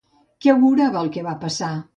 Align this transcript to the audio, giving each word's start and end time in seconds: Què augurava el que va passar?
Què 0.45 0.53
augurava 0.53 1.05
el 1.05 1.13
que 1.19 1.27
va 1.29 1.39
passar? 1.47 1.75